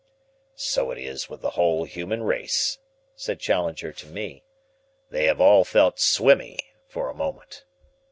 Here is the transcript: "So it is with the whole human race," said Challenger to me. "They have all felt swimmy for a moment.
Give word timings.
"So 0.55 0.89
it 0.89 0.97
is 0.97 1.29
with 1.29 1.41
the 1.41 1.51
whole 1.51 1.83
human 1.83 2.23
race," 2.23 2.79
said 3.15 3.39
Challenger 3.39 3.93
to 3.93 4.07
me. 4.07 4.43
"They 5.11 5.25
have 5.27 5.39
all 5.39 5.63
felt 5.63 5.99
swimmy 5.99 6.57
for 6.87 7.07
a 7.07 7.13
moment. 7.13 7.65